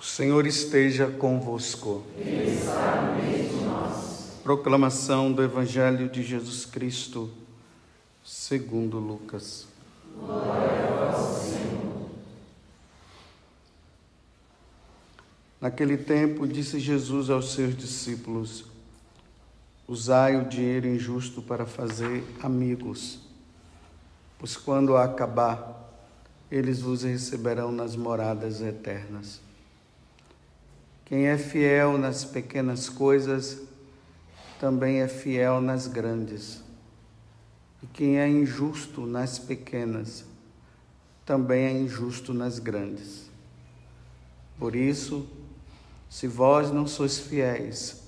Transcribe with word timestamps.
O 0.00 0.04
Senhor 0.04 0.46
esteja 0.46 1.08
convosco. 1.08 2.04
Ele 2.16 2.54
está 2.54 3.16
nós. 3.64 4.38
Proclamação 4.44 5.32
do 5.32 5.42
Evangelho 5.42 6.08
de 6.08 6.22
Jesus 6.22 6.64
Cristo, 6.64 7.28
segundo 8.24 9.00
Lucas. 9.00 9.66
Glória 10.16 10.84
a 10.84 11.10
vós, 11.10 11.42
Senhor. 11.42 12.10
Naquele 15.60 15.96
tempo, 15.96 16.46
disse 16.46 16.78
Jesus 16.78 17.28
aos 17.28 17.52
seus 17.52 17.76
discípulos: 17.76 18.66
Usai 19.88 20.36
o 20.36 20.48
dinheiro 20.48 20.86
injusto 20.86 21.42
para 21.42 21.66
fazer 21.66 22.22
amigos, 22.40 23.18
pois 24.38 24.56
quando 24.56 24.96
acabar, 24.96 25.92
eles 26.48 26.80
vos 26.80 27.02
receberão 27.02 27.72
nas 27.72 27.96
moradas 27.96 28.62
eternas. 28.62 29.47
Quem 31.08 31.26
é 31.26 31.38
fiel 31.38 31.96
nas 31.96 32.22
pequenas 32.22 32.90
coisas, 32.90 33.62
também 34.60 35.00
é 35.00 35.08
fiel 35.08 35.58
nas 35.58 35.86
grandes. 35.86 36.62
E 37.82 37.86
quem 37.86 38.18
é 38.18 38.28
injusto 38.28 39.06
nas 39.06 39.38
pequenas, 39.38 40.26
também 41.24 41.64
é 41.64 41.72
injusto 41.72 42.34
nas 42.34 42.58
grandes. 42.58 43.30
Por 44.58 44.76
isso, 44.76 45.26
se 46.10 46.26
vós 46.26 46.70
não 46.70 46.86
sois 46.86 47.18
fiéis 47.18 48.02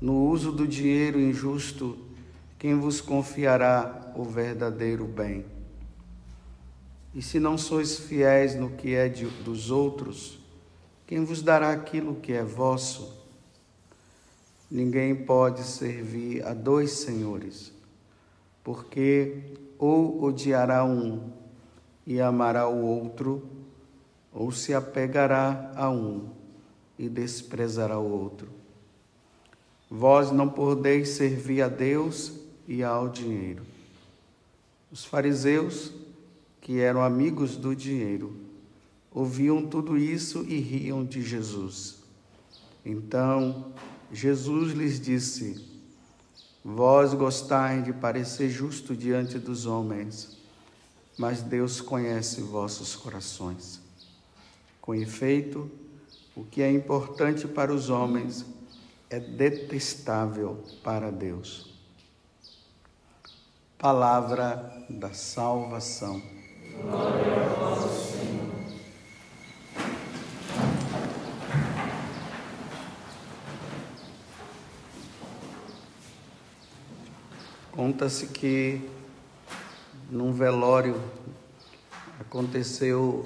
no 0.00 0.28
uso 0.28 0.52
do 0.52 0.68
dinheiro 0.68 1.18
injusto, 1.18 1.98
quem 2.56 2.78
vos 2.78 3.00
confiará 3.00 4.12
o 4.14 4.22
verdadeiro 4.22 5.06
bem? 5.06 5.44
E 7.12 7.20
se 7.20 7.40
não 7.40 7.58
sois 7.58 7.98
fiéis 7.98 8.54
no 8.54 8.70
que 8.70 8.94
é 8.94 9.08
de, 9.08 9.26
dos 9.26 9.72
outros, 9.72 10.43
quem 11.06 11.24
vos 11.24 11.42
dará 11.42 11.70
aquilo 11.70 12.16
que 12.16 12.32
é 12.32 12.42
vosso? 12.42 13.24
Ninguém 14.70 15.14
pode 15.14 15.62
servir 15.62 16.44
a 16.46 16.54
dois 16.54 16.92
senhores, 16.92 17.72
porque 18.62 19.42
ou 19.78 20.24
odiará 20.24 20.84
um 20.84 21.30
e 22.06 22.20
amará 22.20 22.68
o 22.68 22.84
outro, 22.84 23.46
ou 24.32 24.50
se 24.50 24.74
apegará 24.74 25.72
a 25.76 25.90
um 25.90 26.28
e 26.98 27.08
desprezará 27.08 27.98
o 27.98 28.10
outro. 28.10 28.48
Vós 29.90 30.32
não 30.32 30.48
podeis 30.48 31.10
servir 31.10 31.62
a 31.62 31.68
Deus 31.68 32.32
e 32.66 32.82
ao 32.82 33.08
dinheiro. 33.08 33.62
Os 34.90 35.04
fariseus, 35.04 35.92
que 36.60 36.80
eram 36.80 37.02
amigos 37.02 37.56
do 37.56 37.76
dinheiro, 37.76 38.43
ouviam 39.14 39.64
tudo 39.64 39.96
isso 39.96 40.44
e 40.48 40.58
riam 40.58 41.04
de 41.04 41.22
Jesus. 41.22 42.02
Então 42.84 43.72
Jesus 44.12 44.72
lhes 44.72 45.00
disse: 45.00 45.64
Vós 46.64 47.14
gostais 47.14 47.84
de 47.84 47.92
parecer 47.92 48.50
justo 48.50 48.96
diante 48.96 49.38
dos 49.38 49.64
homens, 49.64 50.36
mas 51.16 51.40
Deus 51.40 51.80
conhece 51.80 52.40
vossos 52.40 52.96
corações. 52.96 53.80
Com 54.80 54.94
efeito, 54.94 55.70
o 56.34 56.44
que 56.44 56.60
é 56.60 56.70
importante 56.70 57.46
para 57.46 57.72
os 57.72 57.88
homens 57.88 58.44
é 59.08 59.20
detestável 59.20 60.62
para 60.82 61.10
Deus. 61.10 61.72
Palavra 63.78 64.86
da 64.90 65.12
salvação. 65.12 66.20
Glória 66.82 67.44
a 67.44 67.88
Senhor. 67.88 68.43
Conta-se 77.74 78.28
que 78.28 78.88
num 80.08 80.32
velório 80.32 80.94
aconteceu 82.20 83.24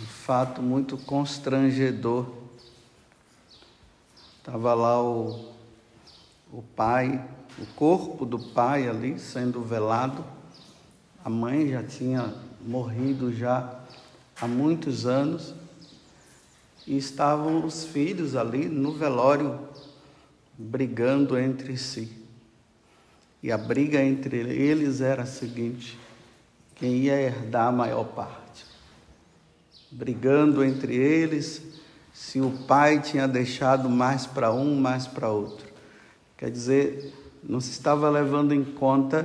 um 0.00 0.06
fato 0.06 0.62
muito 0.62 0.96
constrangedor. 0.96 2.28
Estava 4.38 4.72
lá 4.72 5.02
o, 5.02 5.52
o 6.52 6.62
pai, 6.76 7.28
o 7.58 7.66
corpo 7.74 8.24
do 8.24 8.38
pai 8.38 8.88
ali 8.88 9.18
sendo 9.18 9.60
velado. 9.62 10.24
A 11.24 11.28
mãe 11.28 11.68
já 11.68 11.82
tinha 11.82 12.36
morrido 12.64 13.34
já 13.34 13.80
há 14.40 14.46
muitos 14.46 15.06
anos 15.06 15.52
e 16.86 16.96
estavam 16.96 17.66
os 17.66 17.84
filhos 17.84 18.36
ali 18.36 18.68
no 18.68 18.92
velório 18.92 19.58
brigando 20.56 21.36
entre 21.36 21.76
si. 21.76 22.25
E 23.46 23.52
a 23.52 23.56
briga 23.56 24.02
entre 24.02 24.38
eles 24.38 25.00
era 25.00 25.22
a 25.22 25.26
seguinte: 25.26 25.96
quem 26.74 26.96
ia 26.96 27.14
herdar 27.14 27.68
a 27.68 27.70
maior 27.70 28.02
parte. 28.02 28.66
Brigando 29.88 30.64
entre 30.64 30.96
eles 30.96 31.62
se 32.12 32.40
o 32.40 32.50
pai 32.66 33.00
tinha 33.00 33.28
deixado 33.28 33.88
mais 33.88 34.26
para 34.26 34.52
um, 34.52 34.74
mais 34.74 35.06
para 35.06 35.30
outro. 35.30 35.64
Quer 36.36 36.50
dizer, 36.50 37.14
não 37.40 37.60
se 37.60 37.70
estava 37.70 38.10
levando 38.10 38.52
em 38.52 38.64
conta 38.64 39.24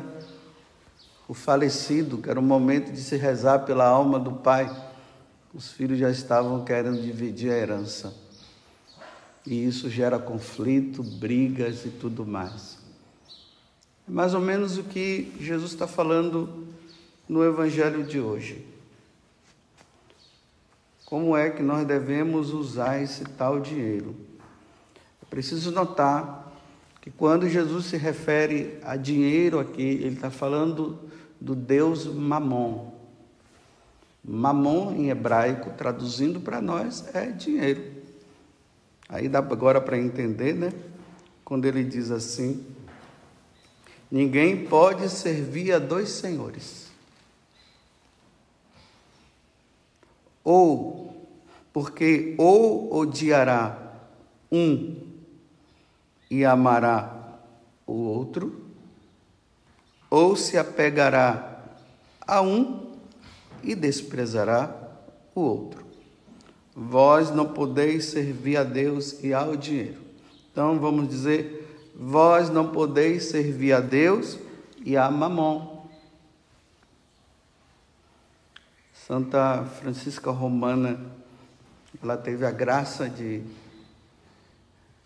o 1.27 1.33
falecido, 1.33 2.19
que 2.19 2.29
era 2.29 2.39
o 2.39 2.43
momento 2.43 2.91
de 2.91 3.01
se 3.01 3.15
rezar 3.15 3.65
pela 3.65 3.87
alma 3.87 4.19
do 4.19 4.33
pai. 4.33 4.69
Os 5.51 5.71
filhos 5.71 5.97
já 5.97 6.11
estavam 6.11 6.63
querendo 6.63 7.01
dividir 7.01 7.51
a 7.51 7.57
herança. 7.57 8.13
E 9.47 9.65
isso 9.65 9.89
gera 9.89 10.19
conflito, 10.19 11.01
brigas 11.01 11.87
e 11.87 11.89
tudo 11.89 12.23
mais. 12.23 12.80
É 14.07 14.11
mais 14.11 14.33
ou 14.33 14.41
menos 14.41 14.77
o 14.77 14.83
que 14.83 15.31
Jesus 15.39 15.71
está 15.71 15.87
falando 15.87 16.67
no 17.27 17.43
Evangelho 17.43 18.03
de 18.03 18.19
hoje. 18.19 18.65
Como 21.05 21.35
é 21.35 21.49
que 21.49 21.61
nós 21.61 21.85
devemos 21.85 22.51
usar 22.51 23.01
esse 23.01 23.23
tal 23.23 23.59
dinheiro? 23.59 24.15
É 25.21 25.25
preciso 25.29 25.71
notar 25.71 26.53
que 27.01 27.09
quando 27.09 27.49
Jesus 27.49 27.85
se 27.85 27.97
refere 27.97 28.77
a 28.83 28.95
dinheiro 28.95 29.59
aqui, 29.59 29.81
ele 29.81 30.15
está 30.15 30.29
falando 30.29 30.99
do 31.39 31.55
Deus 31.55 32.05
Mamon. 32.05 32.91
Mamon 34.23 34.93
em 34.93 35.09
hebraico, 35.09 35.71
traduzindo 35.71 36.39
para 36.39 36.61
nós, 36.61 37.03
é 37.13 37.25
dinheiro. 37.27 37.81
Aí 39.09 39.27
dá 39.27 39.39
agora 39.39 39.81
para 39.81 39.97
entender, 39.97 40.53
né? 40.53 40.71
Quando 41.43 41.65
ele 41.65 41.83
diz 41.83 42.11
assim: 42.11 42.65
Ninguém 44.11 44.65
pode 44.65 45.09
servir 45.09 45.71
a 45.71 45.79
dois 45.79 46.09
senhores. 46.09 46.91
Ou, 50.43 51.15
porque 51.71 52.35
ou 52.37 52.93
odiará 52.93 53.93
um 54.51 54.97
e 56.29 56.43
amará 56.43 57.39
o 57.87 57.93
outro, 57.93 58.65
ou 60.09 60.35
se 60.35 60.57
apegará 60.57 61.63
a 62.27 62.41
um 62.41 62.91
e 63.63 63.73
desprezará 63.75 64.75
o 65.33 65.39
outro. 65.41 65.85
Vós 66.75 67.29
não 67.31 67.53
podeis 67.53 68.05
servir 68.05 68.57
a 68.57 68.63
Deus 68.63 69.23
e 69.23 69.33
ao 69.33 69.55
dinheiro. 69.55 70.01
Então 70.51 70.79
vamos 70.79 71.07
dizer: 71.07 71.60
vós 72.03 72.49
não 72.49 72.71
podeis 72.71 73.25
servir 73.25 73.73
a 73.73 73.79
Deus 73.79 74.39
e 74.83 74.97
a 74.97 75.09
Mamon. 75.11 75.85
Santa 78.91 79.63
Francisca 79.79 80.31
Romana, 80.31 80.99
ela 82.01 82.17
teve 82.17 82.43
a 82.43 82.49
graça 82.49 83.07
de, 83.07 83.43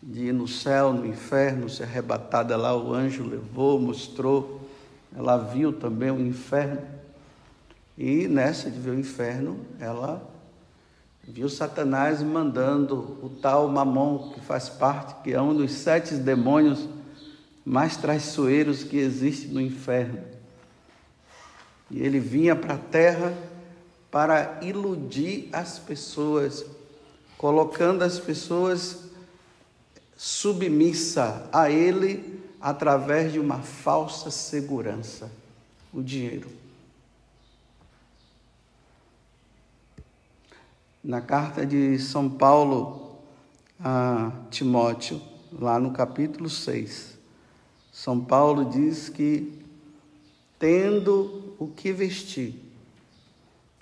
de 0.01 0.27
ir 0.27 0.33
no 0.33 0.47
céu, 0.47 0.93
no 0.93 1.05
inferno, 1.05 1.69
ser 1.69 1.83
arrebatada 1.83 2.55
lá, 2.55 2.73
o 2.73 2.93
anjo 2.93 3.27
levou, 3.27 3.77
mostrou, 3.77 4.61
ela 5.13 5.35
viu 5.35 5.73
também 5.73 6.11
o 6.11 6.19
inferno. 6.21 6.81
E 7.97 8.25
nessa 8.27 8.71
de 8.71 8.79
ver 8.79 8.91
o 8.91 8.99
inferno, 8.99 9.59
ela 9.79 10.25
viu 11.27 11.49
Satanás 11.49 12.21
mandando 12.21 13.17
o 13.21 13.29
tal 13.29 13.67
Mamon, 13.67 14.31
que 14.33 14.39
faz 14.41 14.69
parte, 14.69 15.23
que 15.23 15.33
é 15.33 15.41
um 15.41 15.55
dos 15.55 15.71
sete 15.71 16.15
demônios 16.15 16.87
mais 17.65 17.97
traiçoeiros 17.97 18.83
que 18.83 18.97
existe 18.97 19.47
no 19.47 19.59
inferno. 19.59 20.19
E 21.89 21.99
ele 21.99 22.19
vinha 22.19 22.55
para 22.55 22.75
a 22.75 22.77
terra 22.77 23.35
para 24.11 24.59
iludir 24.61 25.49
as 25.51 25.79
pessoas, 25.79 26.65
colocando 27.37 28.03
as 28.03 28.19
pessoas 28.19 29.05
submissa 30.15 31.49
a 31.51 31.69
ele 31.69 32.39
através 32.61 33.33
de 33.33 33.39
uma 33.39 33.59
falsa 33.59 34.31
segurança, 34.31 35.29
o 35.93 36.01
dinheiro. 36.01 36.64
Na 41.05 41.21
carta 41.21 41.63
de 41.63 41.99
São 41.99 42.27
Paulo 42.27 43.19
a 43.79 44.31
Timóteo, 44.49 45.21
lá 45.51 45.79
no 45.79 45.91
capítulo 45.91 46.49
6. 46.49 47.15
São 47.91 48.19
Paulo 48.19 48.65
diz 48.65 49.07
que, 49.07 49.61
tendo 50.57 51.53
o 51.59 51.67
que 51.67 51.93
vestir 51.93 52.55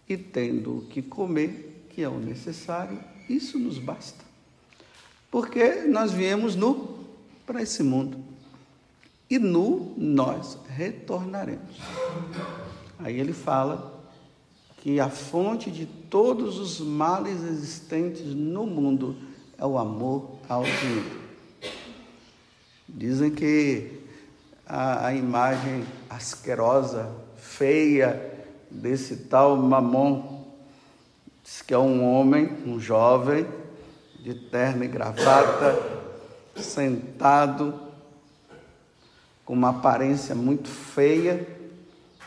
e 0.07 0.17
tendo 0.17 0.79
o 0.79 0.81
que 0.81 1.01
comer, 1.01 1.87
que 1.91 2.03
é 2.03 2.09
o 2.09 2.19
necessário, 2.19 2.99
isso 3.29 3.57
nos 3.57 3.79
basta. 3.79 4.25
Porque 5.31 5.85
nós 5.85 6.11
viemos 6.11 6.57
nu 6.57 7.05
para 7.45 7.61
esse 7.61 7.81
mundo 7.83 8.17
e 9.29 9.39
nu 9.39 9.93
nós 9.95 10.57
retornaremos. 10.67 11.79
Aí 12.99 13.17
ele 13.17 13.31
fala 13.31 13.92
que 14.83 14.99
a 14.99 15.09
fonte 15.09 15.71
de 15.71 15.85
todos 15.85 16.59
os 16.59 16.81
males 16.81 17.41
existentes 17.41 18.35
no 18.35 18.65
mundo 18.65 19.15
é 19.57 19.65
o 19.65 19.77
amor 19.77 20.39
ao 20.49 20.63
dinheiro. 20.63 21.21
Dizem 22.85 23.31
que 23.31 24.01
a, 24.67 25.07
a 25.07 25.13
imagem 25.15 25.85
asquerosa, 26.09 27.09
feia 27.37 28.45
desse 28.69 29.15
tal 29.15 29.55
Mamon, 29.55 30.43
diz 31.41 31.61
que 31.61 31.73
é 31.73 31.79
um 31.79 32.03
homem, 32.03 32.49
um 32.67 32.77
jovem, 32.77 33.47
de 34.19 34.33
terno 34.33 34.83
e 34.83 34.87
gravata, 34.89 35.81
sentado, 36.57 37.73
com 39.45 39.53
uma 39.53 39.69
aparência 39.69 40.35
muito 40.35 40.67
feia, 40.67 41.47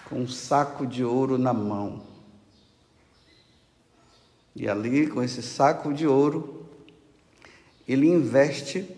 com 0.08 0.20
um 0.20 0.26
saco 0.26 0.86
de 0.86 1.04
ouro 1.04 1.36
na 1.36 1.52
mão. 1.52 2.15
E 4.58 4.66
ali, 4.66 5.06
com 5.06 5.22
esse 5.22 5.42
saco 5.42 5.92
de 5.92 6.06
ouro, 6.06 6.64
ele 7.86 8.08
investe 8.08 8.88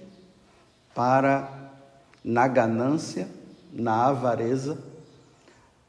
para, 0.94 1.72
na 2.24 2.46
ganância, 2.46 3.28
na 3.72 4.06
avareza, 4.06 4.78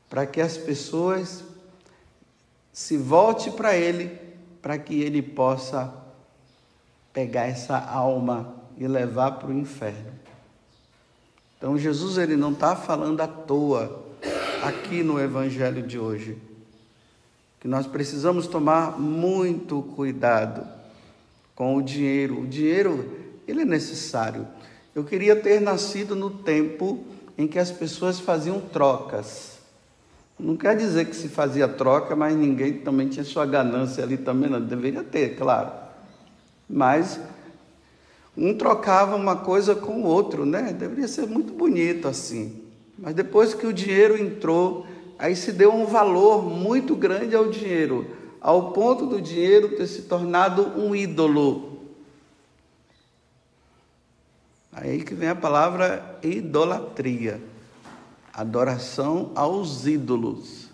para 0.10 0.26
que 0.26 0.42
as 0.42 0.58
pessoas 0.58 1.44
se 2.74 2.98
volte 2.98 3.52
para 3.52 3.76
ele, 3.76 4.20
para 4.60 4.76
que 4.80 5.04
ele 5.04 5.22
possa 5.22 5.94
pegar 7.14 7.46
essa 7.46 7.78
alma 7.78 8.56
e 8.76 8.88
levar 8.88 9.34
para 9.34 9.50
o 9.50 9.54
inferno. 9.54 10.12
Então 11.60 11.78
Jesus 11.78 12.18
ele 12.18 12.36
não 12.36 12.54
está 12.54 12.76
falando 12.76 13.22
à 13.22 13.28
toa 13.28 14.04
aqui 14.64 15.04
no 15.04 15.20
Evangelho 15.20 15.86
de 15.86 16.00
hoje 16.00 16.49
que 17.60 17.68
nós 17.68 17.86
precisamos 17.86 18.48
tomar 18.48 19.00
muito 19.00 19.82
cuidado 19.96 20.66
com 21.56 21.76
o 21.76 21.82
dinheiro. 21.82 22.42
O 22.42 22.48
dinheiro, 22.48 23.18
ele 23.48 23.62
é 23.62 23.66
necessário. 23.66 24.48
Eu 24.96 25.04
queria 25.04 25.36
ter 25.36 25.60
nascido 25.60 26.16
no 26.16 26.30
tempo 26.30 27.04
em 27.38 27.48
que 27.48 27.60
as 27.60 27.72
pessoas 27.72 28.20
faziam 28.20 28.60
trocas. 28.60 29.60
Não 30.40 30.56
quer 30.56 30.78
dizer 30.78 31.06
que 31.06 31.16
se 31.16 31.28
fazia 31.28 31.68
troca, 31.68 32.16
mas 32.16 32.34
ninguém 32.36 32.74
também 32.74 33.10
tinha 33.10 33.26
sua 33.26 33.46
ganância 33.46 34.04
ali 34.04 34.18
também, 34.18 34.50
não 34.50 34.62
deveria 34.62 35.04
ter, 35.04 35.36
claro. 35.36 35.72
Mas 36.70 37.20
um 38.38 38.54
trocava 38.54 39.18
uma 39.18 39.36
coisa 39.36 39.76
com 39.76 40.02
o 40.02 40.06
outro, 40.06 40.46
né? 40.46 40.72
Deveria 40.72 41.10
ser 41.10 41.28
muito 41.28 41.52
bonito 41.52 42.08
assim. 42.08 42.64
Mas 42.98 43.14
depois 43.14 43.54
que 43.54 43.68
o 43.68 43.74
dinheiro 43.74 44.18
entrou, 44.18 44.88
Aí 45.20 45.36
se 45.36 45.52
deu 45.52 45.74
um 45.74 45.86
valor 45.86 46.46
muito 46.46 46.96
grande 46.96 47.36
ao 47.36 47.50
dinheiro, 47.50 48.08
ao 48.40 48.72
ponto 48.72 49.06
do 49.06 49.22
dinheiro 49.22 49.76
ter 49.76 49.86
se 49.86 50.04
tornado 50.04 50.80
um 50.80 50.96
ídolo. 50.96 51.82
Aí 54.72 55.04
que 55.04 55.14
vem 55.14 55.28
a 55.28 55.36
palavra 55.36 56.18
idolatria, 56.24 57.42
adoração 58.34 59.32
aos 59.36 59.86
ídolos. 59.86 60.70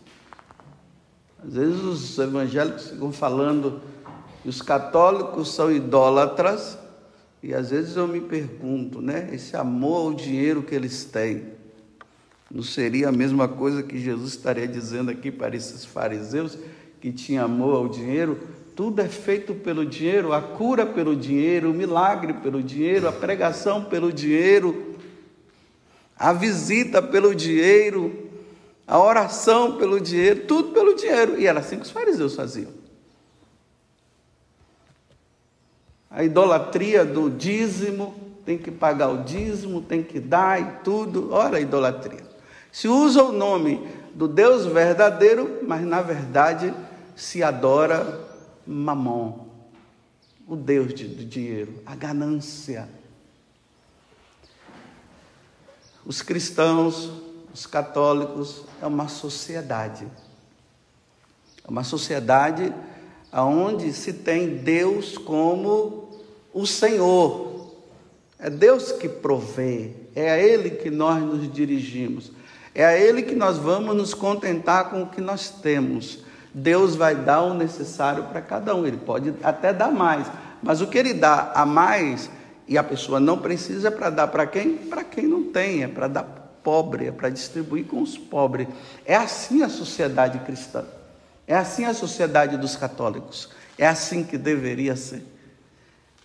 Às 1.44 1.54
vezes 1.56 1.82
os 1.82 2.20
evangélicos 2.20 2.90
ficam 2.92 3.12
falando 3.12 3.82
que 4.44 4.50
os 4.50 4.62
católicos 4.62 5.56
são 5.56 5.72
idólatras, 5.72 6.78
e 7.42 7.52
às 7.52 7.72
vezes 7.72 7.96
eu 7.96 8.08
me 8.08 8.22
pergunto, 8.22 9.02
né, 9.02 9.28
esse 9.34 9.58
amor 9.58 10.08
ao 10.08 10.14
dinheiro 10.14 10.62
que 10.62 10.76
eles 10.76 11.04
têm, 11.04 11.56
não 12.52 12.64
seria 12.64 13.10
a 13.10 13.12
mesma 13.12 13.48
coisa 13.48 13.82
que 13.82 14.00
Jesus 14.00 14.34
estaria 14.34 14.68
dizendo 14.68 15.10
aqui 15.10 15.32
para 15.32 15.56
esses 15.56 15.84
fariseus 15.84 16.58
que 17.02 17.12
tinham 17.12 17.46
amor 17.46 17.76
ao 17.76 17.88
dinheiro? 17.88 18.40
Tudo 18.76 19.02
é 19.02 19.08
feito 19.08 19.56
pelo 19.56 19.86
dinheiro, 19.86 20.34
a 20.34 20.42
cura 20.42 20.86
pelo 20.86 21.16
dinheiro, 21.16 21.72
o 21.72 21.74
milagre 21.74 22.34
pelo 22.34 22.62
dinheiro, 22.62 23.08
a 23.08 23.12
pregação 23.12 23.86
pelo 23.86 24.12
dinheiro, 24.12 24.96
a 26.18 26.34
visita 26.34 27.02
pelo 27.02 27.34
dinheiro, 27.34 28.30
a 28.86 29.00
oração 29.00 29.78
pelo 29.78 30.00
dinheiro, 30.00 30.46
tudo 30.46 30.72
pelo 30.72 30.94
dinheiro. 30.94 31.40
E 31.40 31.48
era 31.48 31.60
assim 31.60 31.78
que 31.78 31.84
os 31.84 31.92
fariseus 31.92 32.36
faziam. 32.36 32.72
A 36.10 36.24
idolatria 36.24 37.04
do 37.04 37.30
dízimo, 37.30 38.14
tem 38.46 38.58
que 38.58 38.70
pagar 38.70 39.10
o 39.10 39.24
dízimo, 39.24 39.82
tem 39.82 40.04
que 40.04 40.20
dar 40.20 40.62
e 40.62 40.84
tudo. 40.84 41.34
Olha 41.34 41.58
a 41.58 41.62
idolatria. 41.62 42.35
Se 42.76 42.90
usa 42.90 43.24
o 43.24 43.32
nome 43.32 43.88
do 44.14 44.28
Deus 44.28 44.66
verdadeiro, 44.66 45.60
mas 45.64 45.82
na 45.84 46.02
verdade 46.02 46.74
se 47.16 47.42
adora 47.42 48.28
Mamon, 48.68 49.48
o 50.46 50.58
Deus 50.58 50.88
do 50.92 51.24
dinheiro, 51.24 51.82
a 51.86 51.96
ganância. 51.96 52.90
Os 56.06 56.22
cristãos, 56.22 57.10
os 57.54 57.66
católicos, 57.66 58.66
é 58.82 58.86
uma 58.86 59.08
sociedade. 59.08 60.06
É 61.66 61.72
uma 61.72 61.86
sociedade 61.86 62.76
onde 63.32 63.94
se 63.94 64.12
tem 64.12 64.58
Deus 64.58 65.18
como 65.18 66.10
o 66.54 66.66
Senhor. 66.68 67.74
É 68.38 68.50
Deus 68.50 68.92
que 68.92 69.08
provê, 69.08 69.94
é 70.14 70.30
a 70.30 70.38
Ele 70.38 70.72
que 70.72 70.90
nós 70.90 71.24
nos 71.24 71.50
dirigimos. 71.50 72.34
É 72.76 72.86
a 72.86 72.98
Ele 72.98 73.24
que 73.24 73.34
nós 73.34 73.58
vamos 73.58 73.96
nos 73.96 74.14
contentar 74.14 74.90
com 74.90 75.04
o 75.04 75.08
que 75.08 75.22
nós 75.22 75.50
temos. 75.50 76.20
Deus 76.54 76.96
vai 76.96 77.16
dar 77.16 77.42
o 77.42 77.54
necessário 77.54 78.26
para 78.26 78.42
cada 78.42 78.76
um. 78.76 78.86
Ele 78.86 78.98
pode 78.98 79.34
até 79.42 79.72
dar 79.72 79.92
mais, 79.92 80.30
mas 80.62 80.82
o 80.82 80.88
que 80.88 80.98
Ele 80.98 81.14
dá 81.14 81.54
a 81.56 81.66
mais 81.66 82.30
e 82.68 82.78
a 82.78 82.84
pessoa 82.84 83.20
não 83.20 83.38
precisa 83.38 83.88
é 83.88 83.92
para 83.92 84.10
dar 84.10 84.28
para 84.28 84.46
quem? 84.46 84.76
Para 84.76 85.06
quem 85.06 85.26
não 85.26 85.44
tem, 85.52 85.84
é 85.84 85.88
para 85.88 86.10
dar 86.10 86.24
pobre, 86.62 87.08
é 87.08 87.12
para 87.12 87.30
distribuir 87.30 87.86
com 87.86 88.02
os 88.02 88.18
pobres. 88.18 88.68
É 89.06 89.16
assim 89.16 89.64
a 89.64 89.70
sociedade 89.70 90.40
cristã. 90.40 90.84
É 91.48 91.56
assim 91.56 91.86
a 91.86 91.94
sociedade 91.94 92.58
dos 92.58 92.76
católicos. 92.76 93.50
É 93.78 93.88
assim 93.88 94.24
que 94.24 94.38
deveria 94.38 94.96
ser. 94.96 95.24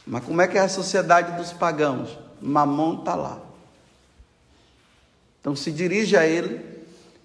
Mas 0.07 0.25
como 0.25 0.41
é 0.41 0.49
que 0.49 0.59
é 0.59 0.63
a 0.63 0.69
sociedade 0.69 1.37
dos 1.37 1.53
pagãos? 1.53 2.19
Mamon 2.41 3.01
está 3.01 3.15
lá. 3.15 3.50
Então 5.41 5.57
se 5.57 5.73
dirige 5.73 6.17
a 6.17 6.27
Ele, 6.27 6.61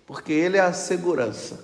porque 0.05 0.31
Ele 0.31 0.57
é 0.57 0.61
a 0.61 0.73
segurança. 0.73 1.59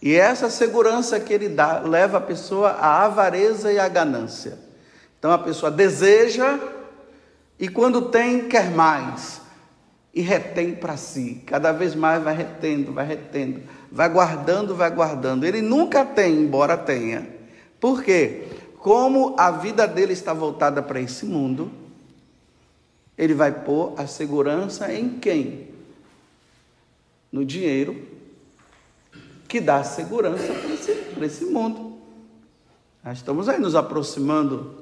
E 0.00 0.14
essa 0.14 0.50
segurança 0.50 1.20
que 1.20 1.32
Ele 1.32 1.48
dá 1.48 1.80
leva 1.80 2.18
a 2.18 2.20
pessoa 2.20 2.70
à 2.70 3.04
avareza 3.04 3.72
e 3.72 3.78
à 3.78 3.88
ganância. 3.88 4.58
Então 5.18 5.30
a 5.30 5.38
pessoa 5.38 5.70
deseja 5.70 6.58
e 7.62 7.68
quando 7.68 8.10
tem, 8.10 8.48
quer 8.48 8.72
mais. 8.72 9.40
E 10.12 10.20
retém 10.20 10.74
para 10.74 10.96
si, 10.96 11.42
cada 11.46 11.72
vez 11.72 11.94
mais 11.94 12.22
vai 12.22 12.36
retendo, 12.36 12.92
vai 12.92 13.06
retendo, 13.06 13.62
vai 13.90 14.08
guardando, 14.08 14.74
vai 14.74 14.90
guardando. 14.90 15.44
Ele 15.44 15.62
nunca 15.62 16.04
tem, 16.04 16.34
embora 16.34 16.76
tenha. 16.76 17.26
Por 17.80 18.02
quê? 18.02 18.48
Como 18.78 19.34
a 19.38 19.50
vida 19.52 19.86
dele 19.86 20.12
está 20.12 20.34
voltada 20.34 20.82
para 20.82 21.00
esse 21.00 21.24
mundo, 21.24 21.70
ele 23.16 23.34
vai 23.34 23.52
pôr 23.52 23.94
a 23.98 24.06
segurança 24.06 24.92
em 24.92 25.18
quem? 25.18 25.68
No 27.30 27.44
dinheiro 27.44 28.12
que 29.48 29.60
dá 29.60 29.84
segurança 29.84 30.52
para 30.52 30.72
esse, 30.72 30.92
para 30.94 31.26
esse 31.26 31.44
mundo. 31.44 31.98
Nós 33.04 33.18
estamos 33.18 33.50
aí 33.50 33.60
nos 33.60 33.74
aproximando 33.74 34.74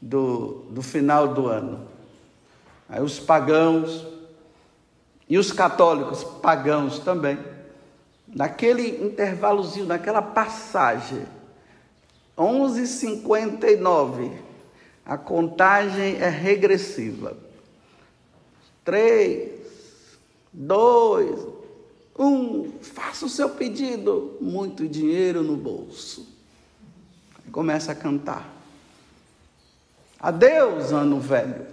do, 0.00 0.66
do 0.70 0.82
final 0.82 1.28
do 1.28 1.46
ano. 1.46 1.88
Aí 2.88 3.02
os 3.02 3.18
pagãos 3.18 4.06
e 5.28 5.38
os 5.38 5.50
católicos 5.50 6.22
pagãos 6.22 6.98
também, 6.98 7.38
naquele 8.28 9.02
intervalozinho, 9.04 9.86
naquela 9.86 10.20
passagem, 10.20 11.26
11:59, 12.36 14.30
a 15.06 15.16
contagem 15.16 16.16
é 16.16 16.28
regressiva. 16.28 17.36
Três, 18.84 19.52
dois, 20.52 21.46
um, 22.18 22.72
faça 22.82 23.26
o 23.26 23.28
seu 23.28 23.50
pedido. 23.50 24.36
Muito 24.40 24.88
dinheiro 24.88 25.42
no 25.42 25.56
bolso. 25.56 26.26
começa 27.52 27.92
a 27.92 27.94
cantar. 27.94 28.52
Adeus, 30.18 30.92
ano 30.92 31.20
velho. 31.20 31.66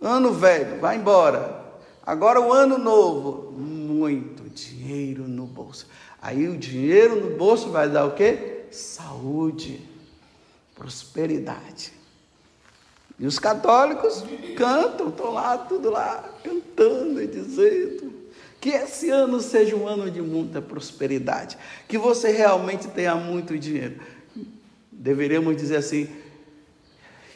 Ano 0.00 0.32
velho, 0.32 0.80
vai 0.80 0.96
embora. 0.96 1.64
Agora 2.04 2.40
o 2.40 2.52
ano 2.52 2.76
novo, 2.76 3.52
muito 3.52 4.48
dinheiro 4.50 5.28
no 5.28 5.46
bolso. 5.46 5.86
Aí 6.20 6.48
o 6.48 6.56
dinheiro 6.56 7.20
no 7.20 7.36
bolso 7.36 7.70
vai 7.70 7.88
dar 7.88 8.06
o 8.06 8.14
quê? 8.14 8.64
Saúde, 8.70 9.80
prosperidade. 10.78 11.92
E 13.18 13.26
os 13.26 13.38
católicos 13.38 14.22
cantam, 14.56 15.08
estão 15.08 15.32
lá, 15.32 15.58
tudo 15.58 15.90
lá, 15.90 16.32
cantando 16.42 17.20
e 17.20 17.26
dizendo 17.26 18.12
que 18.60 18.70
esse 18.70 19.10
ano 19.10 19.40
seja 19.40 19.74
um 19.76 19.86
ano 19.86 20.10
de 20.10 20.20
muita 20.20 20.62
prosperidade, 20.62 21.58
que 21.88 21.98
você 21.98 22.30
realmente 22.30 22.88
tenha 22.88 23.14
muito 23.16 23.58
dinheiro. 23.58 24.00
Deveríamos 24.90 25.56
dizer 25.56 25.76
assim, 25.76 26.08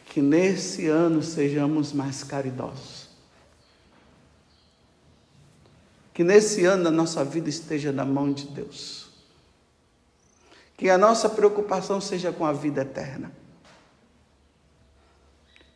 que 0.07 0.21
nesse 0.21 0.87
ano 0.89 1.23
sejamos 1.23 1.93
mais 1.93 2.23
caridosos. 2.23 3.09
Que 6.13 6.23
nesse 6.23 6.65
ano 6.65 6.89
a 6.89 6.91
nossa 6.91 7.25
vida 7.25 7.49
esteja 7.49 7.91
na 7.91 8.05
mão 8.05 8.33
de 8.33 8.47
Deus. 8.47 9.02
Que 10.77 10.91
a 10.91 10.99
nossa 10.99 11.29
preocupação 11.29 12.01
seja 12.01 12.33
com 12.33 12.45
a 12.45 12.53
vida 12.53 12.83
eterna. 12.83 13.33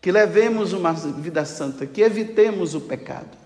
Que 0.01 0.11
levemos 0.13 0.73
uma 0.73 0.93
vida 0.93 1.45
santa, 1.45 1.87
que 1.87 2.01
evitemos 2.01 2.75
o 2.75 2.81
pecado, 2.81 3.37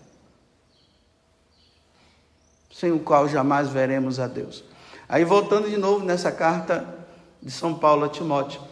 sem 2.70 2.92
o 2.92 3.00
qual 3.00 3.28
jamais 3.28 3.70
veremos 3.70 4.20
a 4.20 4.26
Deus. 4.26 4.62
Aí 5.08 5.24
voltando 5.24 5.70
de 5.70 5.76
novo 5.76 6.04
nessa 6.04 6.30
carta 6.30 7.06
de 7.42 7.50
São 7.50 7.74
Paulo 7.74 8.04
a 8.04 8.08
Timóteo 8.08 8.70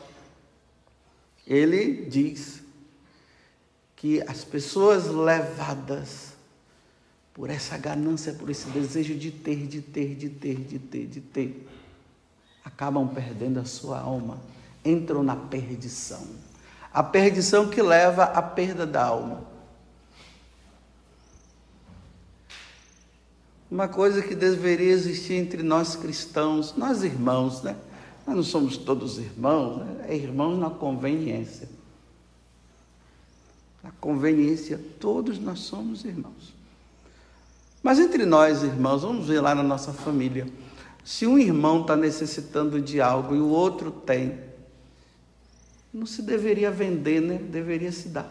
ele 1.48 2.04
diz 2.04 2.62
que 3.96 4.20
as 4.28 4.44
pessoas 4.44 5.06
levadas 5.06 6.34
por 7.32 7.48
essa 7.48 7.78
ganância, 7.78 8.34
por 8.34 8.50
esse 8.50 8.68
desejo 8.68 9.14
de 9.14 9.30
ter, 9.30 9.66
de 9.66 9.80
ter, 9.80 10.14
de 10.14 10.28
ter, 10.28 10.56
de 10.56 10.78
ter, 10.78 11.06
de 11.06 11.20
ter, 11.20 11.66
acabam 12.68 13.08
perdendo 13.08 13.58
a 13.58 13.64
sua 13.64 13.98
alma, 13.98 14.38
entram 14.84 15.22
na 15.22 15.34
perdição. 15.34 16.26
A 16.92 17.02
perdição 17.02 17.68
que 17.68 17.82
leva 17.82 18.24
à 18.24 18.42
perda 18.42 18.86
da 18.86 19.04
alma. 19.04 19.42
Uma 23.70 23.88
coisa 23.88 24.22
que 24.22 24.34
deveria 24.34 24.92
existir 24.92 25.34
entre 25.34 25.62
nós 25.62 25.96
cristãos, 25.96 26.74
nós 26.76 27.02
irmãos, 27.02 27.62
né? 27.62 27.76
Nós 28.26 28.36
não 28.36 28.42
somos 28.42 28.76
todos 28.76 29.18
irmãos, 29.18 29.78
né? 29.78 30.06
é 30.08 30.16
irmãos 30.16 30.58
na 30.58 30.70
conveniência. 30.70 31.68
Na 33.82 33.90
conveniência, 34.00 34.80
todos 34.98 35.38
nós 35.38 35.60
somos 35.60 36.04
irmãos. 36.04 36.54
Mas 37.82 37.98
entre 37.98 38.24
nós, 38.26 38.62
irmãos, 38.62 39.02
vamos 39.02 39.26
ver 39.26 39.40
lá 39.40 39.54
na 39.54 39.62
nossa 39.62 39.92
família. 39.92 40.46
Se 41.08 41.26
um 41.26 41.38
irmão 41.38 41.80
está 41.80 41.96
necessitando 41.96 42.82
de 42.82 43.00
algo 43.00 43.34
e 43.34 43.40
o 43.40 43.48
outro 43.48 43.90
tem, 43.90 44.38
não 45.90 46.04
se 46.04 46.20
deveria 46.20 46.70
vender, 46.70 47.22
né? 47.22 47.38
Deveria 47.38 47.90
se 47.90 48.10
dar. 48.10 48.30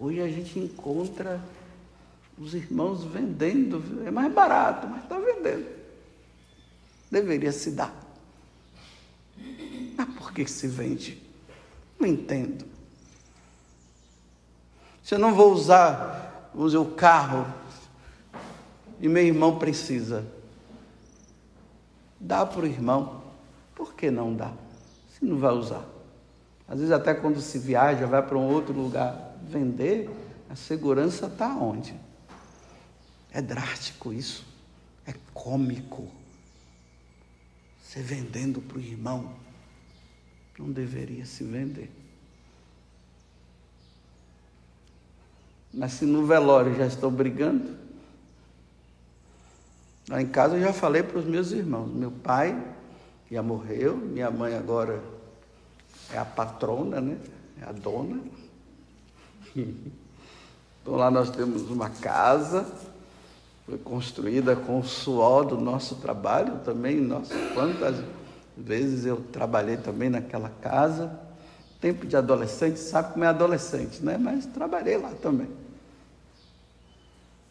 Hoje 0.00 0.20
a 0.20 0.26
gente 0.26 0.58
encontra 0.58 1.40
os 2.36 2.54
irmãos 2.54 3.04
vendendo, 3.04 4.02
é 4.04 4.10
mais 4.10 4.32
barato, 4.34 4.88
mas 4.88 5.04
está 5.04 5.16
vendendo. 5.16 5.64
Deveria 7.08 7.52
se 7.52 7.70
dar. 7.70 7.94
Mas 9.96 10.08
por 10.16 10.32
que 10.32 10.44
se 10.44 10.66
vende? 10.66 11.22
Não 12.00 12.08
entendo. 12.08 12.64
Se 15.04 15.14
eu 15.14 15.20
não 15.20 15.36
vou 15.36 15.52
usar, 15.52 16.50
use 16.52 16.76
o 16.76 16.84
carro 16.84 17.46
e 19.00 19.08
meu 19.08 19.22
irmão 19.22 19.56
precisa, 19.56 20.26
dá 22.32 22.46
para 22.46 22.62
o 22.62 22.66
irmão. 22.66 23.22
Por 23.74 23.92
que 23.92 24.10
não 24.10 24.34
dá? 24.34 24.54
Se 25.10 25.22
não 25.22 25.38
vai 25.38 25.52
usar. 25.52 25.84
Às 26.66 26.78
vezes 26.78 26.90
até 26.90 27.12
quando 27.12 27.42
se 27.42 27.58
viaja, 27.58 28.06
vai 28.06 28.26
para 28.26 28.38
um 28.38 28.50
outro 28.50 28.72
lugar 28.72 29.36
vender, 29.42 30.08
a 30.48 30.56
segurança 30.56 31.26
está 31.26 31.48
onde? 31.48 31.94
É 33.30 33.42
drástico 33.42 34.14
isso. 34.14 34.46
É 35.06 35.12
cômico. 35.34 36.08
Você 37.82 38.00
vendendo 38.00 38.62
para 38.62 38.78
o 38.78 38.80
irmão 38.80 39.30
não 40.58 40.70
deveria 40.70 41.26
se 41.26 41.44
vender. 41.44 41.90
Mas 45.74 45.92
se 45.92 46.06
no 46.06 46.24
velório 46.24 46.74
já 46.74 46.86
estão 46.86 47.10
brigando, 47.10 47.76
lá 50.08 50.20
em 50.20 50.26
casa 50.26 50.56
eu 50.56 50.62
já 50.62 50.72
falei 50.72 51.02
para 51.02 51.18
os 51.18 51.24
meus 51.24 51.52
irmãos, 51.52 51.92
meu 51.92 52.10
pai 52.10 52.60
já 53.30 53.42
morreu, 53.42 53.96
minha 53.96 54.30
mãe 54.30 54.54
agora 54.54 55.00
é 56.12 56.18
a 56.18 56.24
patrona, 56.24 57.00
né? 57.00 57.16
É 57.60 57.64
a 57.64 57.72
dona. 57.72 58.20
Então 60.82 60.96
lá 60.96 61.12
nós 61.12 61.30
temos 61.30 61.70
uma 61.70 61.88
casa, 61.88 62.66
foi 63.64 63.78
construída 63.78 64.56
com 64.56 64.80
o 64.80 64.84
suor 64.84 65.44
do 65.44 65.56
nosso 65.56 65.94
trabalho 65.94 66.58
também, 66.64 67.00
nosso 67.00 67.32
quantas 67.54 68.02
vezes 68.56 69.06
eu 69.06 69.18
trabalhei 69.32 69.76
também 69.76 70.10
naquela 70.10 70.48
casa. 70.60 71.20
Tempo 71.80 72.04
de 72.04 72.16
adolescente, 72.16 72.80
sabe 72.80 73.12
como 73.12 73.24
é 73.24 73.28
adolescente, 73.28 74.04
né? 74.04 74.18
Mas 74.18 74.44
trabalhei 74.46 74.96
lá 74.96 75.10
também. 75.22 75.48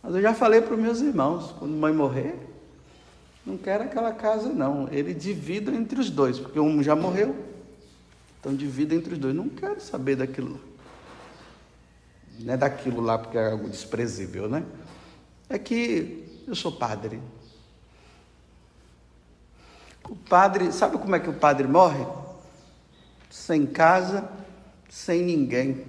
Mas 0.01 0.15
eu 0.15 0.21
já 0.21 0.33
falei 0.33 0.61
para 0.61 0.73
os 0.73 0.79
meus 0.79 0.99
irmãos, 0.99 1.51
quando 1.59 1.73
mãe 1.73 1.93
morrer, 1.93 2.35
não 3.45 3.57
quero 3.57 3.83
aquela 3.83 4.13
casa 4.13 4.49
não. 4.49 4.87
Ele 4.91 5.13
divida 5.13 5.71
entre 5.71 5.99
os 5.99 6.09
dois, 6.09 6.39
porque 6.39 6.59
um 6.59 6.81
já 6.81 6.95
morreu. 6.95 7.35
Então 8.39 8.55
divida 8.55 8.95
entre 8.95 9.13
os 9.13 9.19
dois. 9.19 9.35
Não 9.35 9.49
quero 9.49 9.79
saber 9.79 10.15
daquilo. 10.15 10.59
Não 12.39 12.53
é 12.53 12.57
daquilo 12.57 13.01
lá 13.01 13.17
porque 13.17 13.37
é 13.37 13.51
algo 13.51 13.69
desprezível, 13.69 14.49
né? 14.49 14.63
É 15.49 15.59
que 15.59 16.43
eu 16.47 16.55
sou 16.55 16.71
padre. 16.71 17.21
O 20.09 20.15
padre, 20.15 20.71
sabe 20.71 20.97
como 20.97 21.15
é 21.15 21.19
que 21.19 21.29
o 21.29 21.33
padre 21.33 21.67
morre? 21.67 22.05
Sem 23.29 23.65
casa, 23.65 24.27
sem 24.89 25.23
ninguém. 25.23 25.85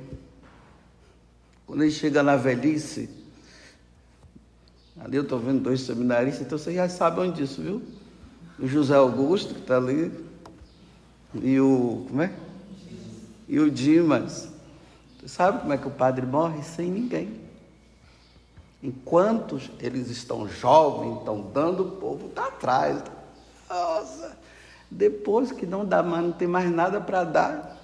Quando 1.67 1.83
ele 1.83 1.91
chega 1.91 2.23
na 2.23 2.37
velhice, 2.37 3.09
ali 5.05 5.17
eu 5.17 5.23
estou 5.23 5.39
vendo 5.39 5.61
dois 5.61 5.81
seminaristas, 5.81 6.47
então 6.47 6.57
vocês 6.57 6.77
já 6.77 6.89
sabem 6.89 7.33
disso, 7.33 7.61
viu? 7.61 7.83
O 8.59 8.67
José 8.67 8.95
Augusto, 8.95 9.55
que 9.55 9.61
está 9.61 9.77
ali, 9.77 10.13
e 11.35 11.59
o. 11.59 12.07
Como 12.09 12.23
é? 12.23 12.33
E 13.49 13.59
o 13.59 13.71
Dimas. 13.71 14.49
Você 15.19 15.29
sabe 15.29 15.61
como 15.61 15.73
é 15.73 15.79
que 15.79 15.87
o 15.87 15.91
padre 15.91 16.25
morre? 16.25 16.63
Sem 16.63 16.91
ninguém. 16.91 17.41
Enquanto 18.83 19.61
eles 19.81 20.09
estão 20.11 20.49
jovens, 20.49 21.19
estão 21.19 21.41
dando, 21.53 21.85
o 21.85 21.91
povo 21.93 22.27
está 22.27 22.47
atrás. 22.47 23.03
Nossa, 23.69 24.37
depois 24.91 25.53
que 25.53 25.67
não 25.67 25.85
dá 25.85 26.03
mais, 26.03 26.25
não 26.25 26.33
tem 26.33 26.49
mais 26.49 26.71
nada 26.71 27.01
para 27.01 27.25
dar, 27.25 27.79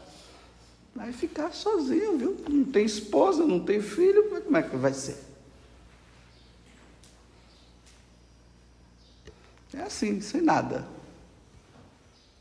vai 0.95 1.13
ficar 1.13 1.53
sozinho, 1.53 2.19
viu? 2.19 2.37
Não 2.49 2.65
tem 2.65 2.85
esposa, 2.85 3.45
não 3.45 3.61
tem 3.61 3.81
filho, 3.81 4.29
como 4.45 4.57
é 4.57 4.63
que 4.63 4.77
vai 4.77 4.93
ser? 4.93 5.28
É 9.75 9.83
assim, 9.83 10.21
sem 10.21 10.41
nada. 10.41 10.87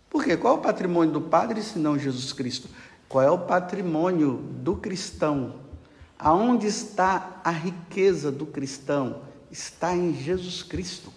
Por 0.09 0.23
quê? 0.23 0.37
Qual 0.37 0.55
é 0.55 0.57
o 0.57 0.61
patrimônio 0.61 1.13
do 1.13 1.21
padre 1.21 1.61
se 1.61 1.77
não 1.77 1.99
Jesus 1.99 2.31
Cristo? 2.31 2.69
Qual 3.09 3.23
é 3.23 3.29
o 3.29 3.39
patrimônio 3.39 4.37
do 4.37 4.75
cristão? 4.75 5.55
Aonde 6.17 6.67
está 6.67 7.41
a 7.43 7.51
riqueza 7.51 8.31
do 8.31 8.45
cristão? 8.45 9.21
Está 9.51 9.95
em 9.95 10.13
Jesus 10.13 10.63
Cristo. 10.63 11.11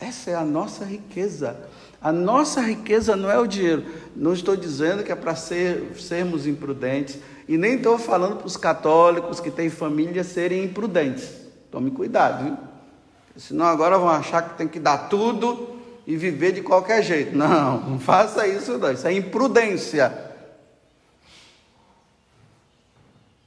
Essa 0.00 0.30
é 0.30 0.34
a 0.34 0.44
nossa 0.44 0.84
riqueza. 0.84 1.68
A 2.00 2.10
nossa 2.10 2.62
riqueza 2.62 3.14
não 3.14 3.30
é 3.30 3.38
o 3.38 3.46
dinheiro. 3.46 3.84
Não 4.16 4.32
estou 4.32 4.56
dizendo 4.56 5.04
que 5.04 5.12
é 5.12 5.14
para 5.16 5.36
ser, 5.36 5.94
sermos 5.98 6.46
imprudentes. 6.46 7.18
E 7.46 7.58
nem 7.58 7.74
estou 7.74 7.98
falando 7.98 8.36
para 8.36 8.46
os 8.46 8.56
católicos 8.56 9.40
que 9.40 9.50
têm 9.50 9.68
família 9.68 10.24
serem 10.24 10.64
imprudentes. 10.64 11.28
Tome 11.70 11.90
cuidado, 11.90 12.44
viu? 12.44 12.69
Senão 13.36 13.66
agora 13.66 13.98
vão 13.98 14.08
achar 14.08 14.42
que 14.42 14.58
tem 14.58 14.68
que 14.68 14.80
dar 14.80 15.08
tudo 15.08 15.76
e 16.06 16.16
viver 16.16 16.52
de 16.52 16.62
qualquer 16.62 17.02
jeito. 17.02 17.36
Não, 17.36 17.80
não 17.80 17.98
faça 17.98 18.46
isso 18.46 18.76
não. 18.78 18.92
Isso 18.92 19.06
é 19.06 19.12
imprudência. 19.12 20.30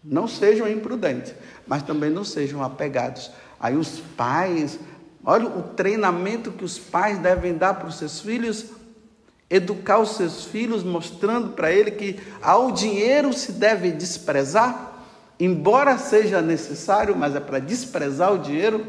Não 0.04 0.28
sejam 0.28 0.68
imprudentes, 0.68 1.34
mas 1.66 1.84
também 1.84 2.10
não 2.10 2.24
sejam 2.24 2.64
apegados. 2.64 3.32
Aí 3.60 3.78
os 3.78 4.00
pais 4.18 4.80
Olha 5.26 5.48
o 5.48 5.64
treinamento 5.64 6.52
que 6.52 6.66
os 6.66 6.78
pais 6.78 7.18
devem 7.18 7.54
dar 7.54 7.76
para 7.76 7.88
os 7.88 7.98
seus 7.98 8.20
filhos. 8.20 8.66
educar 9.50 10.00
os 10.00 10.16
seus 10.16 10.46
filhos, 10.46 10.84
mostrando 10.84 11.50
para 11.50 11.72
ele 11.72 11.92
que 11.92 12.20
ao 12.42 12.72
dinheiro 12.72 13.32
se 13.32 13.52
deve 13.52 13.92
desprezar, 13.92 14.94
embora 15.40 15.96
seja 15.98 16.42
necessário, 16.42 17.16
mas 17.16 17.36
é 17.36 17.40
para 17.40 17.60
desprezar 17.60 18.34
o 18.34 18.40
dinheiro. 18.40 18.86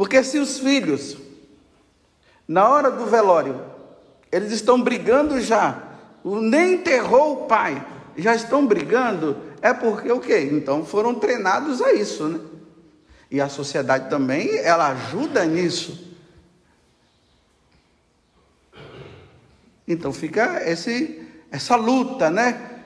Porque 0.00 0.24
se 0.24 0.38
os 0.38 0.58
filhos, 0.58 1.18
na 2.48 2.66
hora 2.66 2.90
do 2.90 3.04
velório, 3.04 3.62
eles 4.32 4.50
estão 4.50 4.80
brigando 4.80 5.38
já, 5.42 5.90
nem 6.24 6.72
enterrou 6.76 7.34
o 7.34 7.46
pai, 7.46 7.86
já 8.16 8.34
estão 8.34 8.66
brigando, 8.66 9.36
é 9.60 9.74
porque 9.74 10.10
o 10.10 10.18
quê? 10.18 10.48
Então 10.52 10.86
foram 10.86 11.16
treinados 11.16 11.82
a 11.82 11.92
isso, 11.92 12.28
né? 12.28 12.40
E 13.30 13.42
a 13.42 13.50
sociedade 13.50 14.08
também, 14.08 14.56
ela 14.60 14.88
ajuda 14.88 15.44
nisso. 15.44 16.10
Então 19.86 20.14
fica 20.14 20.62
esse, 20.66 21.28
essa 21.50 21.76
luta, 21.76 22.30
né? 22.30 22.84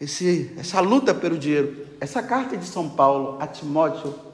Esse, 0.00 0.52
essa 0.58 0.80
luta 0.80 1.14
pelo 1.14 1.38
dinheiro. 1.38 1.86
Essa 2.00 2.20
carta 2.20 2.56
de 2.56 2.66
São 2.66 2.90
Paulo 2.90 3.38
a 3.40 3.46
Timóteo, 3.46 4.29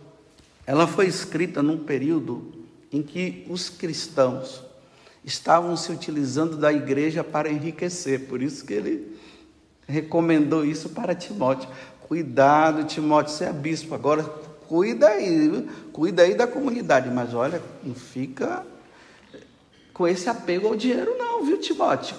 ela 0.67 0.87
foi 0.87 1.07
escrita 1.07 1.63
num 1.63 1.79
período 1.79 2.53
em 2.93 3.03
que 3.03 3.47
os 3.49 3.71
cristãos 3.71 4.63
estavam 5.25 5.77
se 5.77 5.93
utilizando 5.93 6.57
da 6.57 6.73
igreja 6.73 7.23
para 7.23 7.51
enriquecer. 7.51 8.27
Por 8.27 8.43
isso 8.43 8.65
que 8.65 8.75
ele 8.75 9.17
recomendou 9.87 10.65
isso 10.65 10.89
para 10.91 11.15
Timóteo. 11.15 11.69
Cuidado, 12.09 12.85
Timóteo, 12.85 13.33
você 13.33 13.45
é 13.45 13.53
bispo, 13.53 13.95
agora 13.95 14.23
Cuida 14.69 15.09
aí, 15.09 15.69
cuida 15.93 16.23
aí 16.23 16.35
da 16.35 16.47
comunidade, 16.47 17.09
mas 17.09 17.33
olha, 17.33 17.63
não 17.85 17.95
fica 17.95 18.67
com 19.93 20.09
esse 20.09 20.29
apego 20.29 20.69
ao 20.69 20.77
dinheiro, 20.77 21.17
não, 21.17 21.45
viu, 21.45 21.59
Timóteo? 21.59 22.17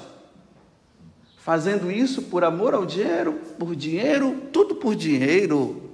Fazendo 1.39 1.92
isso 1.92 2.24
por 2.24 2.44
amor 2.44 2.74
ao 2.74 2.86
dinheiro, 2.86 3.34
por 3.60 3.75
dinheiro, 3.75 4.44
tudo 4.51 4.75
por 4.75 4.96
dinheiro. 4.96 5.87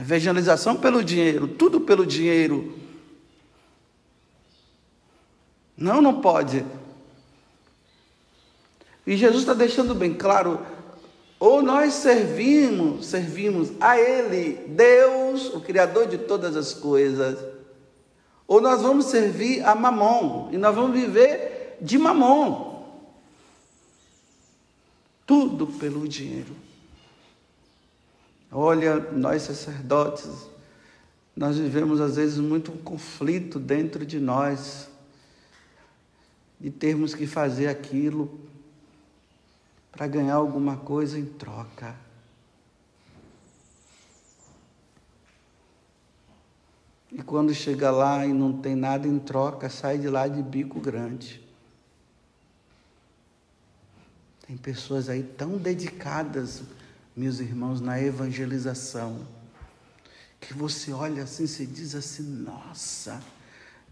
Evangelização 0.00 0.76
pelo 0.76 1.02
dinheiro, 1.02 1.48
tudo 1.48 1.80
pelo 1.80 2.04
dinheiro. 2.04 2.78
Não, 5.76 6.00
não 6.00 6.20
pode. 6.20 6.64
E 9.06 9.16
Jesus 9.16 9.42
está 9.42 9.54
deixando 9.54 9.94
bem 9.94 10.14
claro 10.14 10.60
ou 11.38 11.62
nós 11.62 11.94
servimos, 11.94 13.06
servimos 13.06 13.70
a 13.80 13.98
Ele, 13.98 14.54
Deus, 14.68 15.52
o 15.54 15.60
Criador 15.60 16.06
de 16.06 16.18
todas 16.18 16.56
as 16.56 16.72
coisas, 16.72 17.38
ou 18.48 18.60
nós 18.60 18.80
vamos 18.80 19.06
servir 19.06 19.62
a 19.64 19.74
Mamon, 19.74 20.48
e 20.52 20.56
nós 20.56 20.74
vamos 20.74 20.98
viver 20.98 21.76
de 21.80 21.98
Mamon. 21.98 22.74
Tudo 25.26 25.66
pelo 25.66 26.08
dinheiro. 26.08 26.65
Olha, 28.50 29.00
nós 29.12 29.42
sacerdotes, 29.42 30.48
nós 31.34 31.58
vivemos 31.58 32.00
às 32.00 32.16
vezes 32.16 32.38
muito 32.38 32.72
um 32.72 32.76
conflito 32.78 33.58
dentro 33.58 34.06
de 34.06 34.18
nós, 34.18 34.88
de 36.58 36.70
termos 36.70 37.14
que 37.14 37.26
fazer 37.26 37.68
aquilo 37.68 38.40
para 39.92 40.06
ganhar 40.06 40.34
alguma 40.34 40.76
coisa 40.76 41.18
em 41.18 41.24
troca. 41.24 41.94
E 47.10 47.22
quando 47.22 47.54
chega 47.54 47.90
lá 47.90 48.26
e 48.26 48.32
não 48.32 48.52
tem 48.52 48.74
nada 48.74 49.08
em 49.08 49.18
troca, 49.18 49.70
sai 49.70 49.96
de 49.96 50.08
lá 50.08 50.28
de 50.28 50.42
bico 50.42 50.78
grande. 50.78 51.42
Tem 54.46 54.56
pessoas 54.56 55.08
aí 55.08 55.22
tão 55.22 55.56
dedicadas, 55.56 56.62
meus 57.16 57.40
irmãos, 57.40 57.80
na 57.80 58.00
evangelização, 58.00 59.26
que 60.38 60.52
você 60.52 60.92
olha 60.92 61.22
assim 61.22 61.44
e 61.62 61.66
diz 61.66 61.94
assim: 61.94 62.22
nossa, 62.22 63.22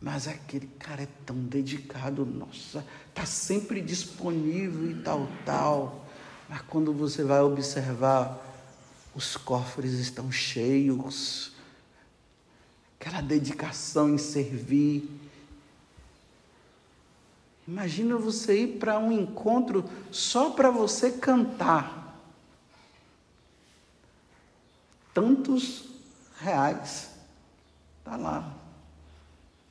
mas 0.00 0.28
aquele 0.28 0.66
cara 0.78 1.04
é 1.04 1.08
tão 1.24 1.36
dedicado, 1.36 2.26
nossa, 2.26 2.84
está 3.08 3.24
sempre 3.24 3.80
disponível 3.80 4.90
e 4.90 5.02
tal, 5.02 5.26
tal. 5.46 6.06
Mas 6.48 6.60
quando 6.68 6.92
você 6.92 7.24
vai 7.24 7.40
observar, 7.40 8.38
os 9.14 9.36
cofres 9.36 9.92
estão 9.94 10.30
cheios, 10.30 11.52
aquela 13.00 13.22
dedicação 13.22 14.10
em 14.12 14.18
servir. 14.18 15.08
Imagina 17.66 18.18
você 18.18 18.64
ir 18.64 18.78
para 18.78 18.98
um 18.98 19.10
encontro 19.10 19.88
só 20.10 20.50
para 20.50 20.70
você 20.70 21.12
cantar. 21.12 22.03
Tantos 25.14 25.84
reais. 26.40 27.08
Está 28.00 28.16
lá 28.16 28.54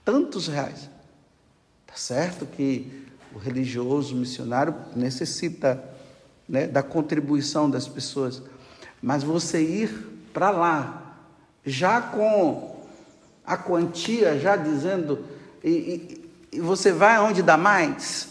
tantos 0.04 0.48
reais. 0.48 0.90
Tá 1.88 1.96
certo 1.96 2.46
que 2.46 3.06
o 3.34 3.38
religioso, 3.38 4.14
o 4.14 4.18
missionário 4.18 4.76
necessita 4.96 5.84
né, 6.48 6.68
da 6.68 6.84
contribuição 6.84 7.70
das 7.70 7.88
pessoas, 7.88 8.42
mas 9.02 9.24
você 9.24 9.62
ir 9.62 9.90
para 10.34 10.52
lá 10.52 11.18
já 11.66 12.02
com 12.02 12.84
a 13.46 13.58
quantia, 13.58 14.38
já 14.40 14.56
dizendo, 14.56 15.26
e, 15.64 15.70
e, 16.52 16.58
e 16.58 16.62
você 16.62 16.92
vai 16.92 17.16
aonde 17.16 17.42
dá 17.42 17.58
mais? 17.58 18.30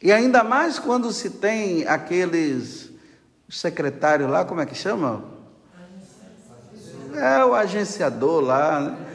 E 0.00 0.12
ainda 0.12 0.44
mais 0.44 0.78
quando 0.78 1.12
se 1.12 1.30
tem 1.30 1.86
aqueles 1.86 2.87
secretários 3.48 4.30
lá, 4.30 4.44
como 4.44 4.60
é 4.60 4.66
que 4.66 4.74
chama? 4.74 5.22
É 7.14 7.44
o 7.44 7.54
agenciador 7.54 8.40
lá, 8.42 8.80
né? 8.80 9.08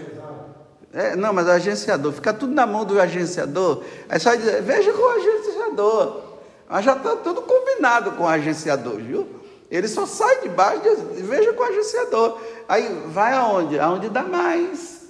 É, 0.93 1.15
não, 1.15 1.33
mas 1.33 1.47
o 1.47 1.51
agenciador, 1.51 2.11
fica 2.11 2.31
tudo 2.31 2.53
na 2.53 2.67
mão 2.67 2.85
do 2.85 3.01
agenciador. 3.01 3.83
Aí 4.07 4.19
só 4.19 4.35
dizer, 4.35 4.61
veja 4.61 4.93
com 4.93 5.01
o 5.01 5.09
agenciador. 5.09 6.21
Mas 6.69 6.85
já 6.85 6.95
está 6.95 7.15
tudo 7.15 7.41
combinado 7.41 8.11
com 8.11 8.23
o 8.23 8.27
agenciador, 8.27 8.97
viu? 8.97 9.27
Ele 9.71 9.87
só 9.87 10.05
sai 10.05 10.41
de 10.41 10.49
baixo 10.49 10.81
e 11.17 11.23
veja 11.23 11.51
com 11.53 11.63
o 11.63 11.65
agenciador. 11.65 12.39
Aí 12.69 13.03
vai 13.07 13.33
aonde? 13.33 13.79
Aonde 13.79 14.07
dá 14.07 14.21
mais. 14.21 15.07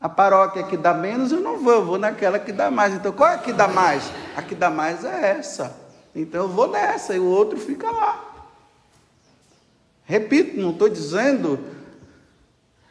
A 0.00 0.08
paróquia 0.08 0.62
que 0.62 0.76
dá 0.76 0.94
menos, 0.94 1.32
eu 1.32 1.40
não 1.40 1.58
vou, 1.58 1.72
eu 1.74 1.84
vou 1.84 1.98
naquela 1.98 2.38
que 2.38 2.52
dá 2.52 2.70
mais. 2.70 2.94
Então, 2.94 3.12
qual 3.12 3.30
é 3.30 3.34
a 3.34 3.38
que 3.38 3.52
dá 3.52 3.68
mais? 3.68 4.10
A 4.34 4.40
que 4.40 4.54
dá 4.54 4.70
mais 4.70 5.04
é 5.04 5.36
essa. 5.38 5.85
Então, 6.16 6.44
eu 6.44 6.48
vou 6.48 6.68
nessa 6.70 7.14
e 7.14 7.18
o 7.18 7.26
outro 7.26 7.58
fica 7.58 7.90
lá. 7.90 8.48
Repito, 10.06 10.58
não 10.58 10.70
estou 10.70 10.88
dizendo 10.88 11.58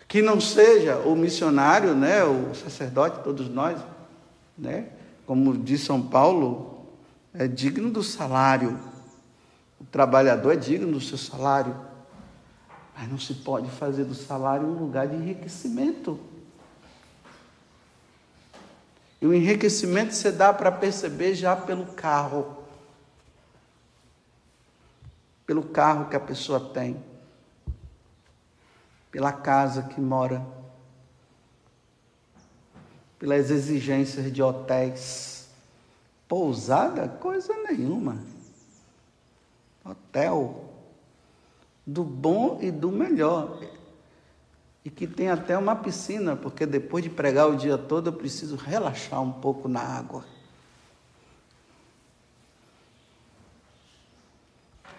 que 0.07 0.21
não 0.21 0.39
seja 0.39 0.97
o 0.97 1.15
missionário, 1.15 1.95
né, 1.95 2.23
o 2.23 2.53
sacerdote, 2.53 3.23
todos 3.23 3.49
nós, 3.49 3.81
né, 4.55 4.89
como 5.25 5.57
diz 5.57 5.81
São 5.81 6.01
Paulo, 6.01 6.85
é 7.33 7.47
digno 7.47 7.89
do 7.89 8.03
salário. 8.03 8.79
O 9.81 9.85
trabalhador 9.85 10.53
é 10.53 10.55
digno 10.55 10.91
do 10.91 11.01
seu 11.01 11.17
salário. 11.17 11.75
Mas 12.95 13.09
não 13.09 13.17
se 13.17 13.33
pode 13.33 13.69
fazer 13.71 14.03
do 14.03 14.13
salário 14.13 14.67
um 14.67 14.77
lugar 14.77 15.07
de 15.07 15.15
enriquecimento. 15.15 16.19
E 19.19 19.25
o 19.25 19.33
enriquecimento 19.33 20.13
se 20.13 20.31
dá 20.31 20.53
para 20.53 20.71
perceber 20.71 21.33
já 21.33 21.55
pelo 21.55 21.87
carro. 21.87 22.64
Pelo 25.45 25.63
carro 25.63 26.09
que 26.09 26.15
a 26.15 26.19
pessoa 26.19 26.59
tem 26.59 27.03
pela 29.15 29.31
casa 29.31 29.83
que 29.83 30.01
mora, 30.01 30.45
pelas 33.17 33.49
exigências 33.49 34.29
de 34.29 34.43
hotéis. 34.43 35.47
Pousada? 36.27 37.07
Coisa 37.07 37.53
nenhuma. 37.63 38.17
Hotel. 39.85 40.69
Do 41.87 42.03
bom 42.03 42.59
e 42.61 42.69
do 42.69 42.91
melhor. 42.91 43.61
E 44.83 44.89
que 44.89 45.07
tem 45.07 45.29
até 45.29 45.57
uma 45.57 45.77
piscina, 45.77 46.35
porque 46.35 46.65
depois 46.65 47.01
de 47.01 47.09
pregar 47.09 47.47
o 47.47 47.55
dia 47.55 47.77
todo 47.77 48.09
eu 48.09 48.13
preciso 48.13 48.57
relaxar 48.57 49.21
um 49.21 49.31
pouco 49.31 49.69
na 49.69 49.79
água. 49.79 50.25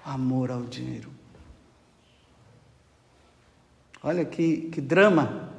Amor 0.07 0.53
ao 0.53 0.63
dinheiro. 0.63 1.11
Olha 4.01 4.25
que, 4.25 4.71
que 4.71 4.81
drama. 4.81 5.53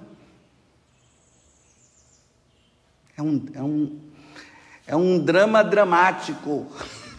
É 3.17 3.21
um, 3.21 3.45
é, 3.53 3.62
um, 3.62 3.99
é 4.88 4.95
um 4.95 5.19
drama 5.19 5.62
dramático. 5.65 6.65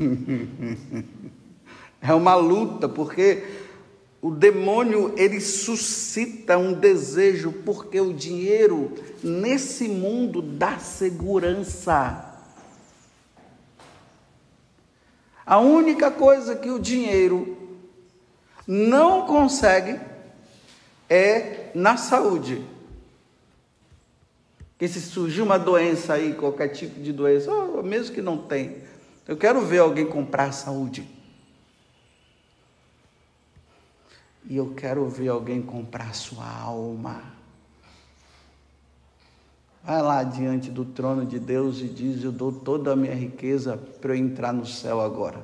é 2.01 2.15
uma 2.15 2.35
luta, 2.35 2.89
porque 2.89 3.45
O 4.21 4.33
demônio 4.33 5.15
ele 5.17 5.41
suscita 5.41 6.59
um 6.59 6.73
desejo 6.73 7.53
porque 7.65 8.01
o 8.01 8.13
dinheiro 8.13 8.93
nesse 9.23 9.87
mundo 9.87 10.43
dá 10.43 10.77
segurança. 10.79 12.28
A 15.49 15.57
única 15.57 16.11
coisa 16.11 16.55
que 16.55 16.71
o 16.71 16.79
dinheiro 16.79 17.57
não 18.67 19.27
consegue 19.27 19.99
é 21.09 21.71
na 21.75 21.97
saúde. 21.97 22.63
Que 24.79 24.87
se 24.87 25.01
surgir 25.01 25.41
uma 25.41 25.59
doença 25.59 26.13
aí, 26.13 26.35
qualquer 26.35 26.69
tipo 26.69 27.01
de 27.01 27.15
doença, 27.15 27.51
mesmo 27.83 28.15
que 28.15 28.21
não 28.21 28.37
tem, 28.37 28.83
eu 29.27 29.39
quero 29.39 29.63
ver 29.63 29.79
alguém 29.79 30.05
comprar 30.05 30.53
saúde. 30.53 31.09
E 34.45 34.55
eu 34.55 34.75
quero 34.75 35.09
ver 35.09 35.29
alguém 35.29 35.63
comprar 35.63 36.15
sua 36.15 36.47
alma. 36.47 37.23
Vai 39.89 40.03
lá 40.03 40.23
diante 40.23 40.71
do 40.71 40.85
trono 40.85 41.25
de 41.25 41.39
Deus 41.39 41.79
e 41.79 41.89
diz: 41.89 42.23
Eu 42.23 42.31
dou 42.31 42.53
toda 42.53 42.93
a 42.93 42.97
minha 42.97 43.15
riqueza 43.15 43.79
para 44.03 44.15
eu 44.15 44.19
entrar 44.19 44.53
no 44.53 44.67
céu 44.67 45.01
agora. 45.01 45.43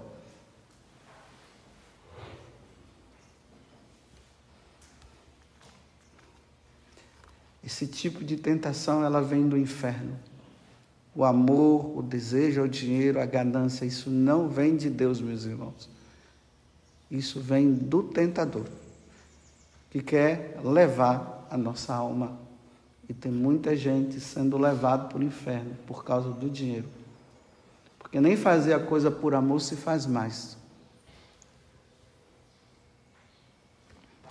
Esse 7.64 7.87
tipo 7.87 8.22
de 8.22 8.37
tentação 8.37 9.02
ela 9.02 9.22
vem 9.22 9.48
do 9.48 9.57
inferno. 9.57 10.14
O 11.14 11.24
amor, 11.24 11.96
o 11.96 12.02
desejo 12.02 12.61
ao 12.61 12.68
dinheiro, 12.68 13.18
a 13.22 13.24
ganância, 13.24 13.87
isso 13.87 14.11
não 14.11 14.46
vem 14.46 14.76
de 14.76 14.90
Deus, 14.90 15.22
meus 15.22 15.46
irmãos. 15.46 15.88
Isso 17.11 17.40
vem 17.40 17.72
do 17.72 18.02
tentador 18.02 18.66
que 19.88 20.02
quer 20.02 20.61
levar 20.62 21.46
a 21.50 21.57
nossa 21.57 21.94
alma. 21.94 22.43
E 23.09 23.14
tem 23.14 23.31
muita 23.31 23.77
gente 23.77 24.21
sendo 24.21 24.57
levado 24.57 25.09
para 25.09 25.19
o 25.19 25.23
inferno 25.23 25.77
por 25.87 26.05
causa 26.05 26.31
do 26.31 26.49
dinheiro. 26.49 26.88
Porque 27.99 28.21
nem 28.21 28.37
fazer 28.37 28.73
a 28.73 28.81
coisa 28.81 29.11
por 29.11 29.35
amor 29.35 29.61
se 29.61 29.77
faz 29.77 30.07
mais. 30.07 30.57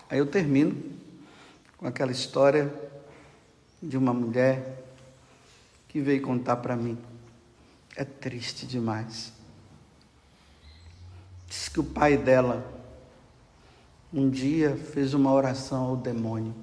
Aí 0.09 0.19
eu 0.19 0.25
termino 0.25 0.75
com 1.77 1.87
aquela 1.87 2.11
história 2.11 2.73
de 3.81 3.97
uma 3.97 4.13
mulher 4.13 4.83
que 5.87 5.99
veio 5.99 6.21
contar 6.21 6.57
para 6.57 6.75
mim. 6.75 6.97
É 7.95 8.03
triste 8.03 8.65
demais. 8.65 9.33
Diz 11.47 11.67
que 11.67 11.79
o 11.79 11.83
pai 11.83 12.17
dela 12.17 12.65
um 14.13 14.29
dia 14.29 14.75
fez 14.75 15.13
uma 15.13 15.31
oração 15.31 15.85
ao 15.85 15.97
demônio. 15.97 16.53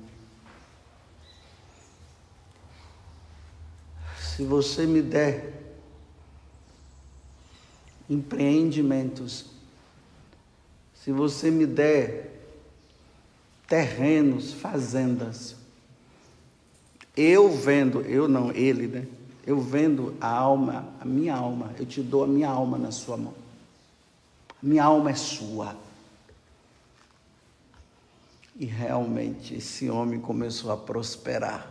Se 4.40 4.46
você 4.46 4.87
me 4.87 5.03
der 5.03 5.53
empreendimentos, 8.09 9.44
se 10.94 11.12
você 11.12 11.50
me 11.50 11.66
der 11.66 12.40
terrenos, 13.68 14.55
fazendas, 14.55 15.57
eu 17.14 17.55
vendo, 17.55 18.00
eu 18.00 18.26
não, 18.26 18.50
ele, 18.50 18.87
né? 18.87 19.07
Eu 19.46 19.61
vendo 19.61 20.16
a 20.18 20.31
alma, 20.31 20.88
a 20.98 21.05
minha 21.05 21.35
alma, 21.35 21.74
eu 21.79 21.85
te 21.85 22.00
dou 22.00 22.24
a 22.24 22.26
minha 22.26 22.48
alma 22.48 22.79
na 22.79 22.90
sua 22.90 23.18
mão. 23.18 23.35
Minha 24.62 24.85
alma 24.85 25.11
é 25.11 25.14
sua. 25.16 25.76
E 28.57 28.64
realmente 28.64 29.55
esse 29.55 29.90
homem 29.90 30.18
começou 30.18 30.72
a 30.72 30.79
prosperar. 30.79 31.69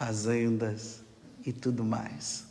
Fazendas 0.00 1.02
e 1.44 1.52
tudo 1.52 1.84
mais. 1.84 2.46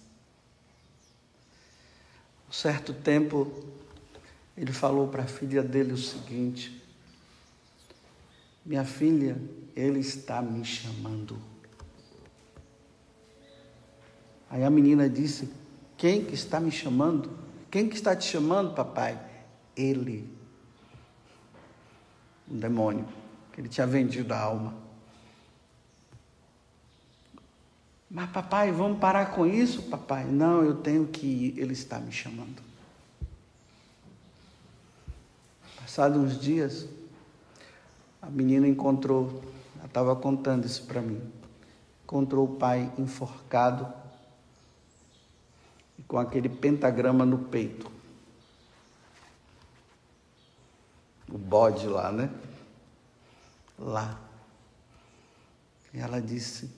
Um 2.48 2.52
certo 2.52 2.94
tempo, 2.94 3.52
ele 4.56 4.72
falou 4.72 5.08
para 5.08 5.24
a 5.24 5.28
filha 5.28 5.64
dele 5.64 5.94
o 5.94 5.98
seguinte: 5.98 6.80
Minha 8.64 8.86
filha, 8.86 9.36
ele 9.76 10.00
está 10.00 10.44
me 10.44 10.64
chamando. 10.64 11.42
Aí 14.48 14.64
a 14.64 14.70
menina 14.70 15.10
disse: 15.10 15.52
Quem 15.98 16.24
que 16.24 16.36
está 16.36 16.60
me 16.60 16.70
chamando? 16.70 17.36
Quem 17.72 17.90
que 17.90 17.96
está 17.96 18.16
te 18.16 18.26
chamando, 18.26 18.76
papai? 18.76 19.20
Ele 19.76 20.32
um 22.48 22.60
demônio, 22.60 23.08
que 23.52 23.60
ele 23.60 23.70
tinha 23.70 23.88
vendido 23.88 24.36
a 24.36 24.40
alma. 24.40 24.89
Mas 28.10 28.30
papai, 28.32 28.72
vamos 28.72 29.00
parar 29.00 29.28
com 29.32 29.46
isso, 29.46 29.84
papai? 29.84 30.26
Não, 30.26 30.64
eu 30.64 30.76
tenho 30.76 31.08
que 31.08 31.26
ir, 31.26 31.60
ele 31.60 31.74
está 31.74 32.00
me 32.00 32.12
chamando. 32.12 32.62
Passados 35.80 36.18
uns 36.18 36.40
dias, 36.40 36.88
a 38.22 38.28
menina 38.28 38.68
encontrou, 38.68 39.44
ela 39.78 39.86
estava 39.86 40.16
contando 40.16 40.66
isso 40.66 40.86
para 40.86 41.02
mim, 41.02 41.22
encontrou 42.04 42.46
o 42.46 42.56
pai 42.56 42.92
enforcado 42.98 43.92
e 45.98 46.04
com 46.04 46.18
aquele 46.18 46.50
pentagrama 46.50 47.26
no 47.26 47.38
peito. 47.38 48.00
o 51.32 51.38
bode 51.38 51.88
lá, 51.88 52.12
né? 52.12 52.30
Lá. 53.78 54.20
E 55.94 56.00
ela 56.00 56.22
disse: 56.22 56.70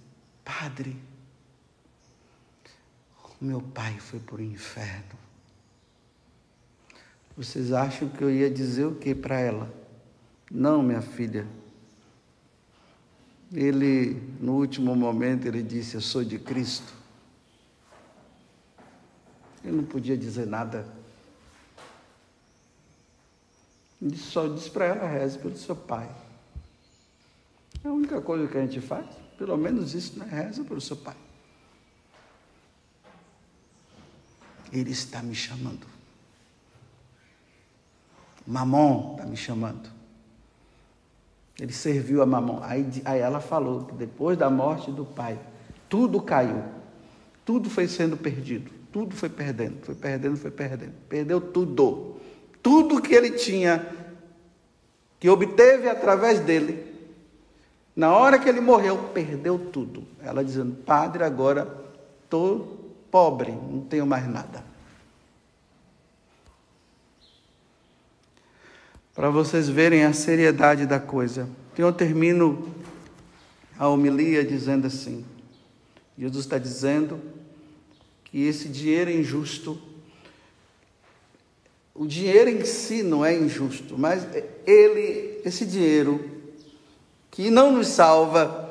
Padre, 0.43 0.97
meu 3.41 3.61
pai 3.61 3.97
foi 3.99 4.19
para 4.19 4.35
o 4.35 4.41
inferno. 4.41 5.19
Vocês 7.35 7.71
acham 7.71 8.07
que 8.07 8.23
eu 8.23 8.29
ia 8.29 8.49
dizer 8.49 8.85
o 8.85 8.95
que 8.95 9.15
para 9.15 9.39
ela? 9.39 9.73
Não, 10.49 10.83
minha 10.83 11.01
filha. 11.01 11.47
Ele, 13.51 14.21
no 14.39 14.53
último 14.53 14.95
momento, 14.95 15.47
ele 15.47 15.63
disse: 15.63 15.95
Eu 15.95 16.01
sou 16.01 16.23
de 16.23 16.37
Cristo. 16.37 16.93
Eu 19.63 19.73
não 19.73 19.83
podia 19.83 20.17
dizer 20.17 20.45
nada 20.45 20.85
ele 24.01 24.17
só 24.17 24.47
disse 24.47 24.69
para 24.71 24.85
ela, 24.85 25.07
reze 25.07 25.37
pelo 25.37 25.55
seu 25.55 25.75
pai. 25.75 26.09
É 27.83 27.87
a 27.87 27.91
única 27.91 28.19
coisa 28.19 28.47
que 28.47 28.57
a 28.57 28.61
gente 28.61 28.81
faz, 28.81 29.05
pelo 29.37 29.55
menos 29.55 29.93
isso, 29.93 30.17
né? 30.17 30.25
Reza 30.25 30.63
pelo 30.63 30.81
seu 30.81 30.97
pai. 30.97 31.15
Ele 34.71 34.91
está 34.91 35.21
me 35.21 35.35
chamando. 35.35 35.85
Mamon 38.45 39.13
está 39.13 39.25
me 39.25 39.37
chamando. 39.37 39.89
Ele 41.59 41.73
serviu 41.73 42.21
a 42.21 42.25
Mamon. 42.25 42.59
Aí, 42.63 42.85
aí 43.05 43.19
ela 43.19 43.39
falou 43.39 43.85
que 43.85 43.93
depois 43.93 44.37
da 44.37 44.49
morte 44.49 44.91
do 44.91 45.05
pai, 45.05 45.39
tudo 45.89 46.21
caiu. 46.21 46.63
Tudo 47.45 47.69
foi 47.69 47.87
sendo 47.87 48.17
perdido. 48.17 48.71
Tudo 48.91 49.15
foi 49.15 49.29
perdendo, 49.29 49.85
foi 49.85 49.95
perdendo, 49.95 50.37
foi 50.37 50.51
perdendo. 50.51 50.93
Perdeu 51.07 51.39
tudo 51.39 52.19
tudo 52.61 53.01
que 53.01 53.13
ele 53.13 53.31
tinha, 53.31 53.85
que 55.19 55.29
obteve 55.29 55.89
através 55.89 56.39
dele, 56.39 56.91
na 57.95 58.15
hora 58.15 58.39
que 58.39 58.47
ele 58.47 58.61
morreu, 58.61 59.09
perdeu 59.13 59.57
tudo. 59.57 60.03
Ela 60.23 60.43
dizendo: 60.43 60.75
Padre, 60.83 61.23
agora 61.23 61.67
estou 62.23 62.80
pobre, 63.11 63.51
não 63.51 63.81
tenho 63.81 64.05
mais 64.05 64.27
nada. 64.27 64.63
Para 69.13 69.29
vocês 69.29 69.67
verem 69.67 70.05
a 70.05 70.13
seriedade 70.13 70.85
da 70.85 70.99
coisa. 70.99 71.49
Então 71.73 71.85
eu 71.85 71.93
termino 71.93 72.73
a 73.77 73.87
homilia 73.87 74.43
dizendo 74.43 74.87
assim: 74.87 75.25
Jesus 76.17 76.45
está 76.45 76.57
dizendo 76.57 77.19
que 78.23 78.45
esse 78.45 78.69
dinheiro 78.69 79.11
injusto 79.11 79.79
o 81.93 82.07
dinheiro 82.07 82.49
em 82.49 82.63
si 82.65 83.03
não 83.03 83.23
é 83.23 83.37
injusto, 83.37 83.97
mas 83.97 84.25
ele, 84.65 85.41
esse 85.45 85.65
dinheiro 85.65 86.31
que 87.29 87.51
não 87.51 87.71
nos 87.71 87.89
salva 87.89 88.70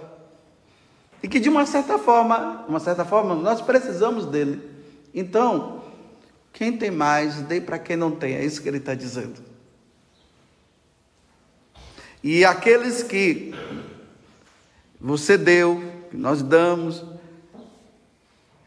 e 1.22 1.28
que 1.28 1.38
de 1.38 1.48
uma 1.48 1.66
certa 1.66 1.98
forma, 1.98 2.64
uma 2.68 2.80
certa 2.80 3.04
forma, 3.04 3.35
nós 3.35 3.61
precisamos 3.61 4.26
dele. 4.26 4.61
Então, 5.14 5.83
quem 6.52 6.76
tem 6.76 6.90
mais, 6.90 7.42
dê 7.42 7.61
para 7.61 7.78
quem 7.78 7.96
não 7.96 8.11
tem, 8.11 8.35
é 8.35 8.44
isso 8.44 8.62
que 8.62 8.68
ele 8.68 8.78
está 8.78 8.94
dizendo. 8.94 9.40
E 12.22 12.44
aqueles 12.44 13.02
que 13.02 13.54
você 15.00 15.38
deu, 15.38 15.83
que 16.11 16.16
nós 16.16 16.42
damos, 16.42 17.04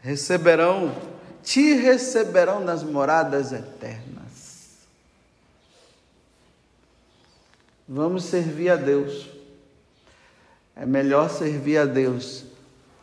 receberão, 0.00 0.94
te 1.42 1.74
receberão 1.74 2.60
nas 2.60 2.82
moradas 2.82 3.52
eternas. 3.52 4.14
Vamos 7.88 8.24
servir 8.24 8.70
a 8.70 8.76
Deus. 8.76 9.33
É 10.76 10.84
melhor 10.84 11.30
servir 11.30 11.78
a 11.78 11.84
Deus 11.84 12.44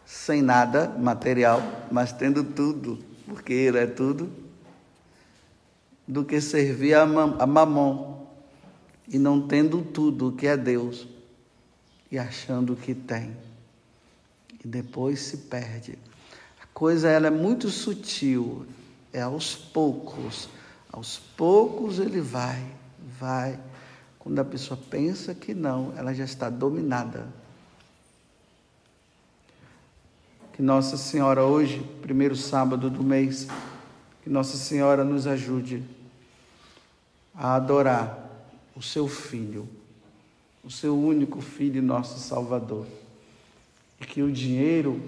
sem 0.06 0.42
nada 0.42 0.90
material, 0.90 1.62
mas 1.90 2.12
tendo 2.12 2.44
tudo, 2.44 3.00
porque 3.26 3.54
Ele 3.54 3.78
é 3.78 3.88
tudo, 3.88 4.30
do 6.06 6.26
que 6.26 6.42
servir 6.42 6.96
a, 6.96 7.06
mamão 7.06 8.28
e 9.08 9.18
não 9.18 9.48
tendo 9.48 9.82
tudo 9.82 10.34
que 10.34 10.48
é 10.48 10.58
Deus 10.58 11.08
e 12.12 12.20
achando 12.20 12.76
que 12.76 12.94
tem. 12.94 13.36
E 14.64 14.68
depois 14.68 15.22
se 15.22 15.38
perde. 15.38 15.98
A 16.62 16.68
coisa 16.74 17.08
ela 17.08 17.28
é 17.28 17.32
muito 17.32 17.70
sutil, 17.70 18.66
é 19.14 19.22
aos 19.22 19.56
poucos. 19.56 20.50
Aos 20.92 21.18
poucos 21.18 22.00
ele 22.00 22.20
vai, 22.20 22.62
vai. 23.18 23.58
Quando 24.20 24.40
a 24.40 24.46
pessoa 24.46 24.78
pensa 24.90 25.34
que 25.34 25.54
não, 25.54 25.94
ela 25.96 26.14
já 26.14 26.26
está 26.26 26.50
dominada 26.50 27.41
Que 30.62 30.66
Nossa 30.66 30.96
Senhora, 30.96 31.44
hoje, 31.44 31.84
primeiro 32.04 32.36
sábado 32.36 32.88
do 32.88 33.04
mês, 33.04 33.48
que 34.22 34.30
Nossa 34.30 34.56
Senhora 34.58 35.04
nos 35.04 35.26
ajude 35.26 35.82
a 37.34 37.56
adorar 37.56 38.30
o 38.76 38.80
seu 38.80 39.08
Filho, 39.08 39.68
o 40.64 40.70
seu 40.70 40.96
único 40.96 41.42
Filho, 41.42 41.82
nosso 41.82 42.20
Salvador. 42.20 42.86
E 44.00 44.06
que 44.06 44.22
o 44.22 44.32
dinheiro 44.32 45.02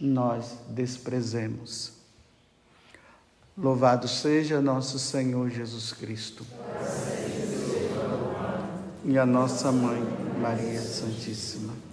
nós 0.00 0.56
desprezemos. 0.68 1.94
Louvado 3.58 4.06
seja 4.06 4.60
nosso 4.60 5.00
Senhor 5.00 5.50
Jesus 5.50 5.92
Cristo. 5.92 6.46
E 9.04 9.18
a 9.18 9.26
nossa 9.26 9.72
mãe, 9.72 10.00
Maria 10.40 10.80
Santíssima. 10.80 11.89